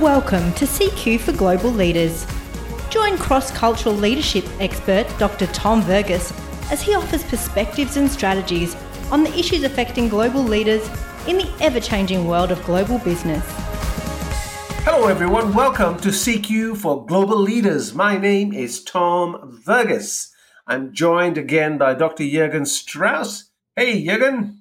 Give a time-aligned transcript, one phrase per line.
[0.00, 2.26] Welcome to CQ for Global Leaders.
[2.90, 5.46] Join cross cultural leadership expert Dr.
[5.46, 6.32] Tom Verghese
[6.72, 8.74] as he offers perspectives and strategies
[9.12, 10.84] on the issues affecting global leaders
[11.28, 13.44] in the ever changing world of global business.
[14.82, 15.54] Hello, everyone.
[15.54, 17.94] Welcome to CQ for Global Leaders.
[17.94, 20.30] My name is Tom Verghese.
[20.66, 22.24] I'm joined again by Dr.
[22.24, 23.44] Jürgen Strauss.
[23.76, 24.56] Hey, Jürgen.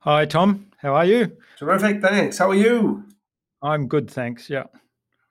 [0.00, 0.66] Hi, Tom.
[0.76, 1.38] How are you?
[1.58, 2.02] Terrific.
[2.02, 2.36] Thanks.
[2.36, 3.04] How are you?
[3.62, 4.50] I'm good, thanks.
[4.50, 4.64] Yeah.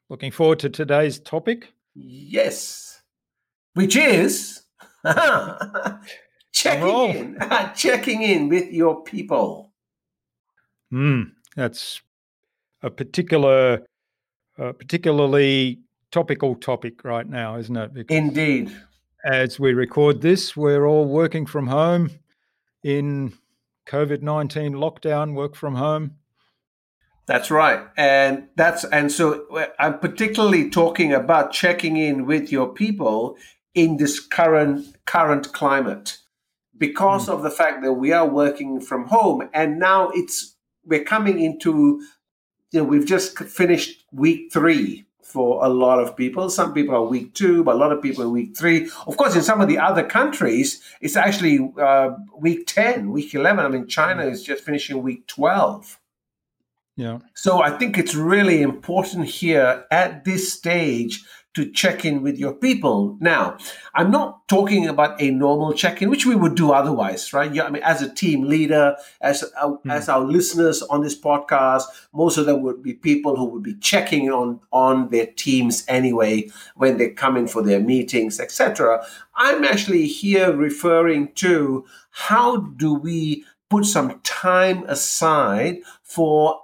[0.10, 1.74] Looking forward to today's topic.
[1.94, 3.02] Yes.
[3.74, 4.64] Which is
[6.54, 7.40] checking in,
[7.76, 9.74] checking in with your people.
[10.90, 11.24] Hmm,
[11.56, 12.02] that's
[12.82, 13.86] a particular,
[14.58, 15.80] uh, particularly
[16.12, 17.94] topical topic right now, isn't it?
[17.94, 18.76] Because Indeed.
[19.24, 22.10] As we record this, we're all working from home
[22.84, 23.34] in
[23.88, 26.16] COVID nineteen lockdown, work from home.
[27.32, 27.88] That's right.
[27.96, 29.46] And that's and so
[29.80, 33.38] I'm particularly talking about checking in with your people
[33.74, 36.18] in this current current climate
[36.78, 37.34] because mm.
[37.34, 42.04] of the fact that we are working from home and now it's we're coming into
[42.72, 46.50] you know we've just finished week 3 for a lot of people.
[46.50, 48.90] Some people are week two, but a lot of people are week three.
[49.08, 53.64] Of course, in some of the other countries, it's actually uh, week 10, week 11.
[53.66, 56.01] I mean, China is just finishing week 12.
[56.96, 57.20] Yeah.
[57.36, 62.54] So I think it's really important here at this stage to check in with your
[62.54, 63.18] people.
[63.20, 63.58] Now,
[63.94, 67.54] I'm not talking about a normal check in, which we would do otherwise, right?
[67.54, 69.92] Yeah, I mean, as a team leader, as uh, mm.
[69.92, 71.84] as our listeners on this podcast,
[72.14, 76.50] most of them would be people who would be checking on on their teams anyway
[76.76, 79.06] when they come in for their meetings, etc.
[79.36, 86.62] I'm actually here referring to how do we put some time aside for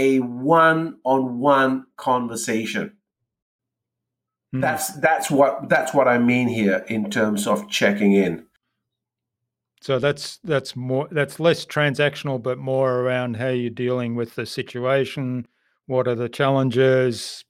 [0.00, 2.96] a one-on-one conversation.
[4.54, 4.62] Mm.
[4.62, 8.46] That's that's what that's what I mean here in terms of checking in.
[9.82, 14.46] So that's that's more that's less transactional, but more around how you're dealing with the
[14.46, 15.46] situation.
[15.86, 17.44] What are the challenges?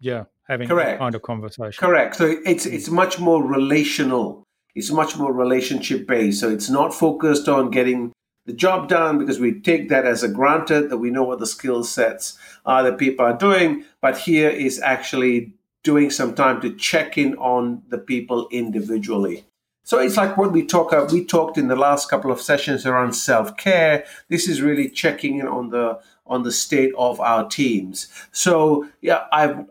[0.00, 0.90] Yeah, having Correct.
[0.90, 1.78] that kind of conversation.
[1.78, 2.16] Correct.
[2.16, 4.44] So it's it's much more relational.
[4.74, 6.40] It's much more relationship based.
[6.40, 8.12] So it's not focused on getting
[8.46, 11.46] the job done because we take that as a granted that we know what the
[11.46, 13.84] skill sets are that people are doing.
[14.00, 15.52] But here is actually
[15.82, 19.44] doing some time to check in on the people individually.
[19.82, 22.86] So it's like what we talk uh, we talked in the last couple of sessions
[22.86, 24.04] around self-care.
[24.28, 28.08] This is really checking in on the on the state of our teams.
[28.32, 29.66] So yeah, I've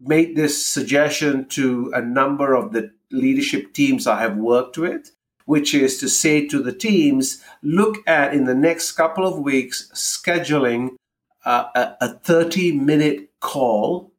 [0.00, 5.10] made this suggestion to a number of the leadership teams I have worked with
[5.44, 9.90] which is to say to the teams, look at in the next couple of weeks
[9.94, 10.96] scheduling
[11.44, 14.14] uh, a 30 minute call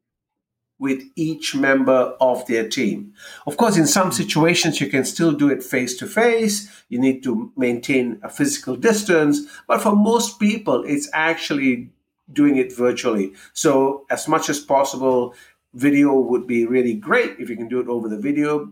[0.77, 3.13] with each member of their team.
[3.47, 6.69] Of course, in some situations, you can still do it face to face.
[6.89, 9.41] You need to maintain a physical distance.
[9.67, 11.89] But for most people, it's actually
[12.31, 13.33] doing it virtually.
[13.53, 15.33] So, as much as possible,
[15.73, 18.71] video would be really great if you can do it over the video.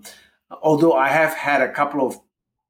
[0.61, 2.19] Although I have had a couple of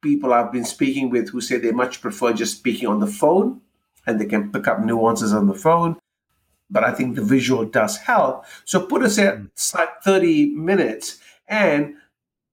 [0.04, 3.62] people I've been speaking with who say they much prefer just speaking on the phone
[4.06, 5.98] and they can pick up nuances on the phone.
[6.70, 8.46] But I think the visual does help.
[8.66, 9.90] So put aside mm.
[10.04, 11.96] 30 minutes and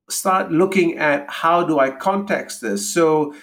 [0.09, 2.93] start looking at how do I context this.
[2.93, 3.35] So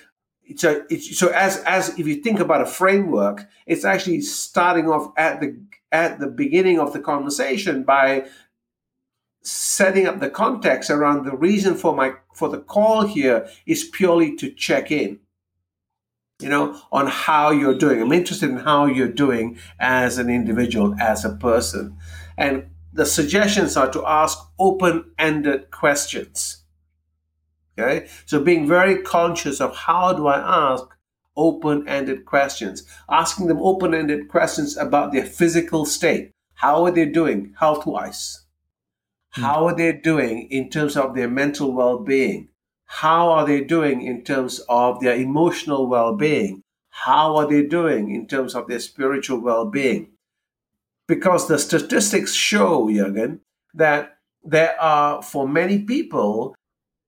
[0.44, 4.90] it's a, it's, so as as if you think about a framework, it's actually starting
[4.90, 5.60] off at the
[5.92, 8.28] at the beginning of the conversation by
[9.48, 14.36] setting up the context around the reason for my for the call here is purely
[14.36, 15.20] to check in
[16.40, 18.02] you know on how you're doing.
[18.02, 21.98] I'm interested in how you're doing as an individual as a person.
[22.38, 26.64] And the suggestions are to ask open-ended questions.
[27.78, 28.08] Okay?
[28.26, 30.84] So being very conscious of how do i ask
[31.36, 32.84] open-ended questions.
[33.10, 38.47] Asking them open-ended questions about their physical state how are they doing health-wise.
[39.32, 39.42] Hmm.
[39.42, 42.50] How are they doing in terms of their mental well being?
[42.86, 46.62] How are they doing in terms of their emotional well being?
[46.90, 50.12] How are they doing in terms of their spiritual well being?
[51.08, 53.40] Because the statistics show, Jürgen,
[53.74, 56.56] that there are, for many people,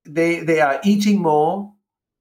[0.05, 1.73] they, they are eating more,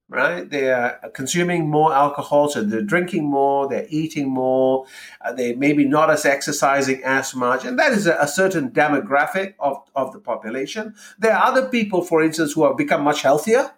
[0.09, 0.49] right?
[0.49, 4.85] They are consuming more alcohol, so they're drinking more, they're eating more,
[5.21, 9.53] uh, they maybe not as exercising as much, and that is a, a, certain demographic
[9.59, 10.95] of, of the population.
[11.19, 13.71] There are other people, for instance, who have become much healthier,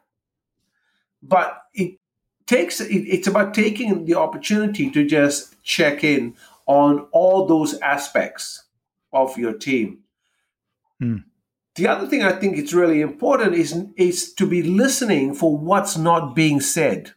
[1.22, 2.00] but it
[2.48, 6.36] takes it, it's about taking the opportunity to just check in
[6.66, 8.63] on all those aspects
[9.12, 10.00] of your team.
[11.00, 11.18] Hmm.
[11.81, 15.98] The other thing I think it's really important is, is to be listening for what's
[15.98, 17.13] not being said.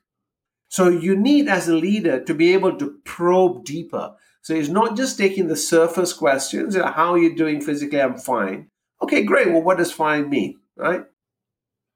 [0.70, 4.14] So you need, as a leader, to be able to probe deeper.
[4.40, 6.76] So it's not just taking the surface questions.
[6.76, 8.00] How are you doing physically?
[8.00, 8.70] I'm fine.
[9.02, 9.50] Okay, great.
[9.50, 10.58] Well, what does fine mean?
[10.76, 11.04] Right?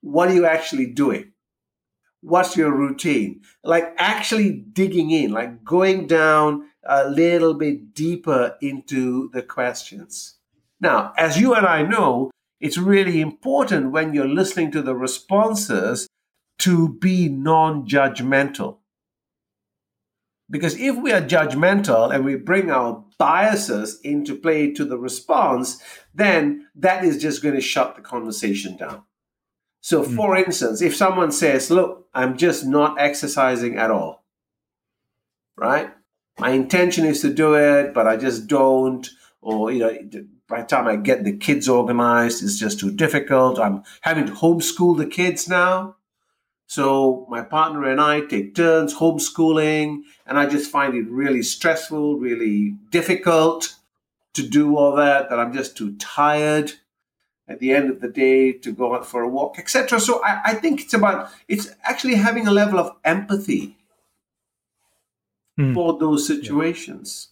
[0.03, 1.33] What are you actually doing?
[2.21, 3.41] What's your routine?
[3.65, 10.35] Like actually digging in, like going down a little bit deeper into the questions.
[10.83, 16.09] Now, as you and I know, it's really important when you're listening to the responses
[16.61, 18.79] to be non judgmental.
[20.51, 25.83] Because if we are judgmental and we bring our biases into play to the response,
[26.15, 29.03] then that is just going to shut the conversation down.
[29.81, 30.17] So, mm.
[30.17, 34.25] for instance, if someone says, Look, I'm just not exercising at all,
[35.57, 35.93] right?
[36.39, 39.09] My intention is to do it, but I just don't.
[39.41, 39.97] Or, you know,
[40.49, 43.59] by the time I get the kids organized, it's just too difficult.
[43.59, 45.97] I'm having to homeschool the kids now.
[46.67, 52.19] So my partner and I take turns homeschooling, and I just find it really stressful,
[52.19, 53.75] really difficult
[54.35, 56.73] to do all that, that I'm just too tired
[57.49, 59.99] at the end of the day to go out for a walk, etc.
[59.99, 63.79] So I, I, think it's about it's actually having a level of empathy
[65.59, 65.73] mm.
[65.73, 67.31] for those situations.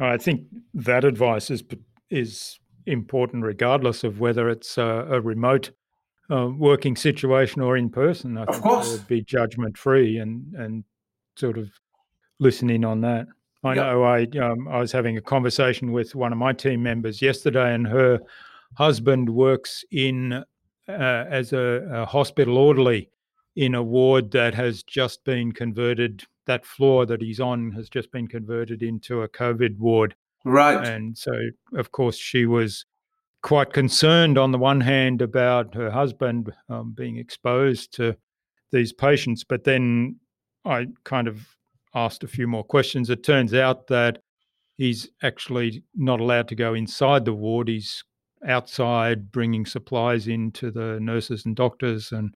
[0.00, 1.62] I think that advice is
[2.10, 5.70] is important regardless of whether it's a, a remote
[6.30, 8.38] uh, working situation or in person.
[8.38, 10.84] I of think course, would be judgment free and and
[11.36, 11.70] sort of
[12.38, 13.26] listening on that.
[13.64, 13.76] I yep.
[13.76, 17.74] know I um, I was having a conversation with one of my team members yesterday,
[17.74, 18.20] and her
[18.74, 20.32] husband works in
[20.88, 23.10] uh, as a, a, hospital orderly
[23.56, 26.24] in a ward that has just been converted.
[26.46, 30.14] That floor that he's on has just been converted into a COVID ward.
[30.44, 30.86] Right.
[30.86, 31.32] And so,
[31.74, 32.84] of course, she was
[33.42, 38.16] quite concerned on the one hand about her husband um, being exposed to
[38.72, 40.16] these patients, but then
[40.64, 41.46] I kind of
[41.94, 43.10] asked a few more questions.
[43.10, 44.18] It turns out that
[44.76, 47.68] he's actually not allowed to go inside the ward.
[47.68, 48.04] He's
[48.46, 52.34] outside bringing supplies into the nurses and doctors and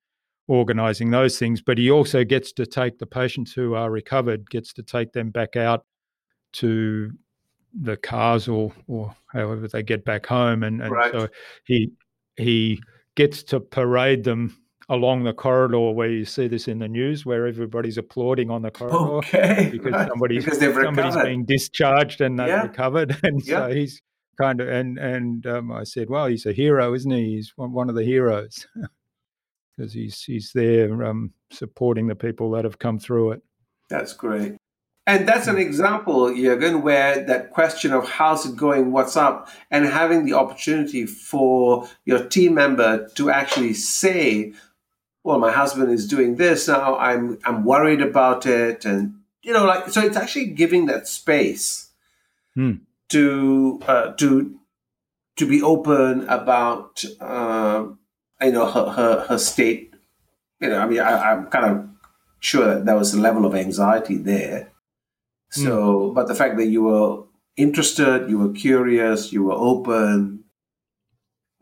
[0.49, 1.63] organizing those things.
[1.63, 5.31] But he also gets to take the patients who are recovered, gets to take them
[5.31, 5.85] back out
[6.55, 7.13] to
[7.81, 11.13] the cars or or however they get back home and, and right.
[11.13, 11.29] so
[11.65, 11.91] he
[12.37, 12.81] he
[13.17, 14.57] gets to parade them
[14.89, 18.71] along the corridor where you see this in the news where everybody's applauding on the
[18.71, 20.09] corridor okay, because right.
[20.09, 22.63] somebody's because somebody's being discharged and they've yeah.
[22.63, 23.69] recovered and yeah.
[23.69, 24.03] so he's
[24.41, 27.89] kind of and and um, I said well he's a hero isn't he he's one
[27.89, 28.67] of the heroes
[29.77, 33.43] because he's he's there um, supporting the people that have come through it
[33.89, 34.57] that's great
[35.05, 39.85] and that's an example, Jürgen, where that question of how's it going, what's up, and
[39.85, 44.53] having the opportunity for your team member to actually say,
[45.25, 48.85] well, my husband is doing this now, I'm I'm worried about it.
[48.85, 51.91] And you know, like so it's actually giving that space
[52.55, 52.75] hmm.
[53.09, 54.57] to uh, to
[55.37, 57.87] to be open about uh,
[58.41, 59.95] you know her, her her state.
[60.61, 61.89] You know, I mean, I, I'm kind of
[62.39, 64.72] sure that there was a level of anxiety there
[65.53, 66.15] so, mm.
[66.15, 67.25] but the fact that you were
[67.57, 70.45] interested, you were curious, you were open,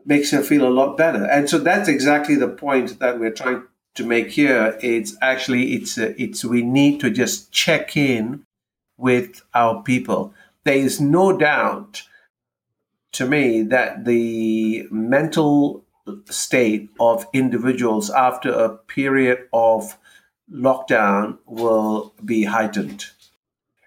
[0.05, 1.25] makes her feel a lot better.
[1.25, 3.63] And so that's exactly the point that we're trying
[3.95, 4.77] to make here.
[4.81, 8.45] It's actually it's it's we need to just check in
[8.97, 10.33] with our people.
[10.63, 12.03] There is no doubt
[13.11, 15.83] to me that the mental
[16.29, 19.97] state of individuals after a period of
[20.49, 23.07] lockdown will be heightened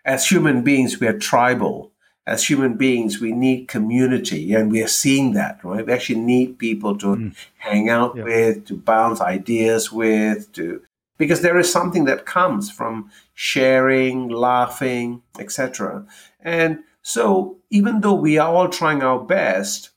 [0.05, 1.91] as human beings, we are tribal.
[2.27, 5.87] As human beings, we need community, and we are seeing that, right?
[5.87, 7.35] We actually need people to mm.
[7.59, 8.25] hang out yeah.
[8.25, 10.81] with, to bounce ideas with, to
[11.19, 16.07] because there is something that comes from sharing, laughing, etc.
[16.41, 19.91] And so, even though we are all trying our best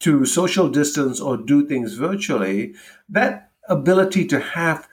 [0.00, 2.74] to social distance or do things virtually,
[3.08, 4.88] that ability to have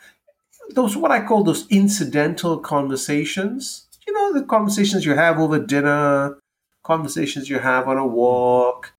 [0.72, 3.85] those what I call those incidental conversations
[4.34, 6.38] know, the conversations you have over dinner,
[6.84, 8.94] conversations you have on a walk.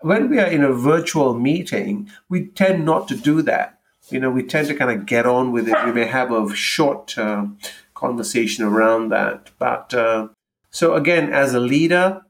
[0.00, 3.78] When we are in a virtual meeting, we tend not to do that.
[4.08, 5.84] You know, we tend to kind of get on with it.
[5.84, 7.46] We may have a short uh,
[7.94, 9.50] conversation around that.
[9.58, 10.28] But uh,
[10.70, 12.22] so, again, as a leader,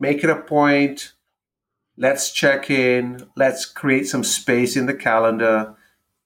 [0.00, 1.12] make it a point.
[1.96, 3.28] Let's check in.
[3.36, 5.76] Let's create some space in the calendar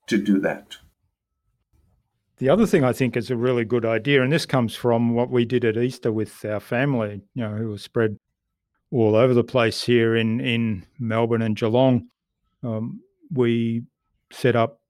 [0.07, 0.77] to do that.
[2.41, 5.29] The other thing I think is a really good idea, and this comes from what
[5.29, 8.17] we did at Easter with our family, you know, who was spread
[8.89, 12.07] all over the place here in in Melbourne and Geelong.
[12.63, 13.83] Um, we
[14.31, 14.81] set up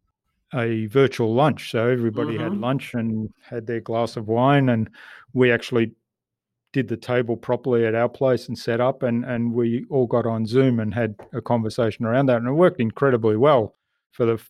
[0.53, 2.43] a virtual lunch, so everybody mm-hmm.
[2.43, 4.89] had lunch and had their glass of wine, and
[5.33, 5.91] we actually
[6.71, 10.25] did the table properly at our place and set up and and we all got
[10.25, 13.75] on Zoom and had a conversation around that and it worked incredibly well
[14.13, 14.41] for the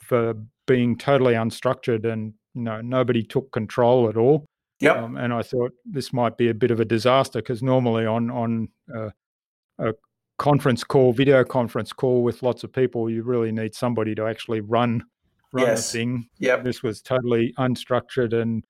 [0.00, 0.34] for
[0.68, 4.46] being totally unstructured and you know nobody took control at all.
[4.78, 4.92] Yeah.
[4.92, 8.30] Um, and I thought this might be a bit of a disaster because normally on
[8.30, 9.10] on uh,
[9.80, 9.94] a
[10.38, 14.60] conference call, video conference call with lots of people, you really need somebody to actually
[14.60, 15.02] run
[15.52, 15.90] run yes.
[15.90, 16.28] the thing.
[16.38, 16.58] Yeah.
[16.58, 18.62] This was totally unstructured and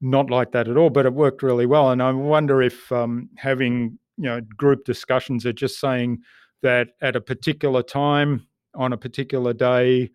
[0.00, 1.90] not like that at all, but it worked really well.
[1.90, 6.18] And I wonder if um, having you know group discussions are just saying
[6.62, 10.10] that at a particular time on a particular day,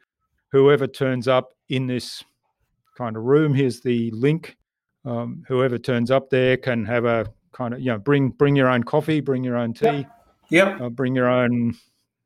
[0.52, 2.24] whoever turns up in this
[2.98, 4.58] kind of room, here's the link.
[5.04, 8.70] Um, whoever turns up there can have a kind of you know bring bring your
[8.70, 10.12] own coffee, bring your own tea, yep,
[10.50, 10.82] yep.
[10.82, 11.76] Uh, bring your own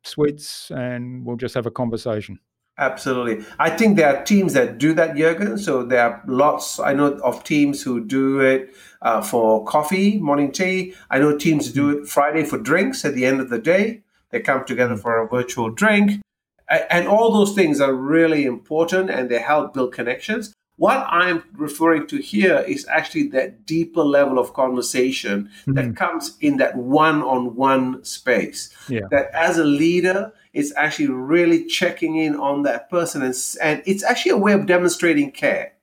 [0.03, 2.39] sweets, and we'll just have a conversation.
[2.77, 3.46] Absolutely.
[3.58, 5.58] I think there are teams that do that, Jürgen.
[5.58, 10.51] So there are lots, I know of teams who do it uh, for coffee, morning
[10.51, 10.94] tea.
[11.10, 14.01] I know teams do it Friday for drinks at the end of the day.
[14.32, 16.20] They come together for a virtual drink.
[16.69, 20.53] And all those things are really important and they help build connections.
[20.77, 25.74] What I'm referring to here is actually that deeper level of conversation mm-hmm.
[25.74, 28.75] that comes in that one on one space.
[28.89, 29.07] Yeah.
[29.10, 33.22] That as a leader, it's actually really checking in on that person.
[33.22, 35.74] And, and it's actually a way of demonstrating care.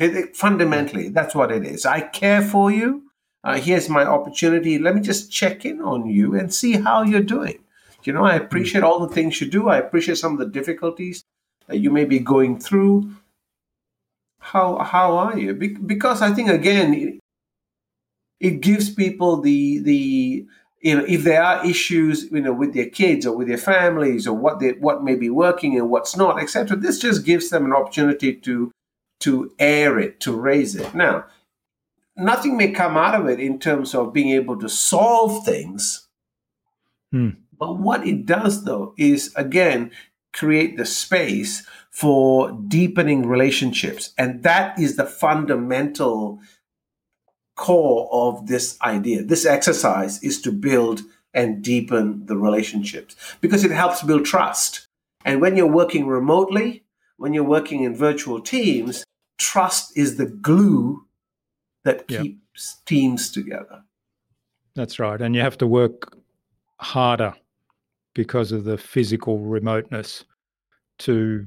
[0.00, 1.84] Okay, fundamentally, that's what it is.
[1.84, 3.02] I care for you.
[3.44, 4.78] Uh, here's my opportunity.
[4.78, 7.58] Let me just check in on you and see how you're doing.
[8.06, 9.68] You know, I appreciate all the things you do.
[9.68, 11.24] I appreciate some of the difficulties
[11.66, 13.14] that you may be going through
[14.44, 15.54] how how are you?
[15.54, 17.20] Be- because I think again, it,
[18.40, 20.46] it gives people the the
[20.82, 24.26] you know if there are issues you know with their kids or with their families
[24.26, 26.76] or what they what may be working and what's not, etc.
[26.76, 28.70] This just gives them an opportunity to
[29.20, 30.94] to air it, to raise it.
[30.94, 31.24] Now,
[32.14, 36.06] nothing may come out of it in terms of being able to solve things.
[37.10, 37.30] Hmm.
[37.58, 39.90] But what it does, though, is again
[40.32, 44.12] create the space for deepening relationships.
[44.18, 46.40] And that is the fundamental
[47.56, 49.22] core of this idea.
[49.22, 54.88] This exercise is to build and deepen the relationships because it helps build trust.
[55.24, 56.84] And when you're working remotely,
[57.16, 59.04] when you're working in virtual teams,
[59.38, 61.06] trust is the glue
[61.84, 63.84] that keeps teams together.
[64.74, 65.20] That's right.
[65.20, 66.16] And you have to work
[66.80, 67.34] harder
[68.14, 70.24] because of the physical remoteness
[71.00, 71.46] to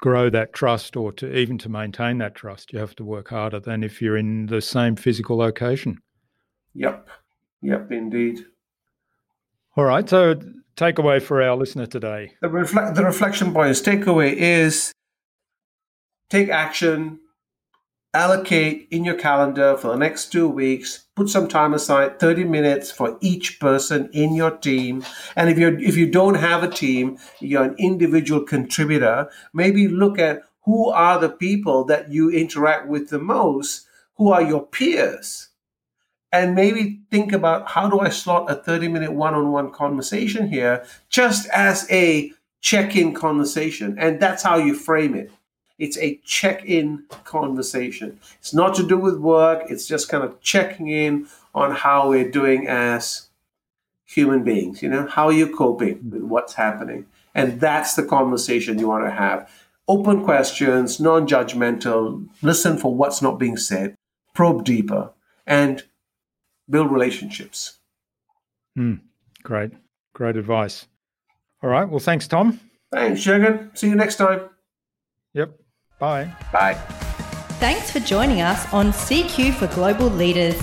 [0.00, 3.60] grow that trust or to even to maintain that trust, you have to work harder
[3.60, 5.98] than if you're in the same physical location.
[6.74, 7.08] Yep.
[7.62, 8.44] Yep, indeed.
[9.76, 10.08] All right.
[10.08, 10.40] So,
[10.76, 12.32] takeaway for our listener today.
[12.40, 14.92] The, refle- the reflection points takeaway is
[16.30, 17.18] take action,
[18.14, 21.06] allocate in your calendar for the next two weeks.
[21.14, 25.04] Put some time aside 30 minutes for each person in your team.
[25.36, 30.18] And if you're if you don't have a team you're an individual contributor maybe look
[30.18, 33.86] at who are the people that you interact with the most
[34.16, 35.48] who are your peers?
[36.30, 41.48] And maybe think about how do i slot a 30 minute one-on-one conversation here just
[41.50, 43.96] as a check-in conversation?
[43.98, 45.30] And that's how you frame it
[45.78, 48.18] it's a check in conversation.
[48.38, 52.30] It's not to do with work, it's just kind of checking in on how we're
[52.30, 53.28] doing as
[54.04, 54.82] human beings.
[54.82, 57.06] You know, how are you coping with what's happening?
[57.34, 59.50] And that's the conversation you want to have.
[59.86, 63.94] Open questions, non judgmental, listen for what's not being said,
[64.34, 65.10] probe deeper,
[65.46, 65.84] and
[66.68, 67.78] build relationships.
[68.74, 68.94] Hmm.
[69.42, 69.72] Great.
[70.12, 70.86] Great advice.
[71.62, 71.88] All right.
[71.88, 72.60] Well, thanks, Tom.
[72.92, 73.76] Thanks, Jürgen.
[73.76, 74.40] See you next time.
[75.32, 75.58] Yep.
[75.98, 76.30] Bye.
[76.52, 76.74] Bye.
[77.58, 80.56] Thanks for joining us on CQ for Global Leaders.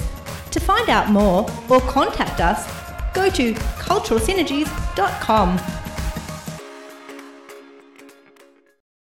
[0.51, 2.65] To find out more or contact us,
[3.13, 5.59] go to culturalsynergies.com.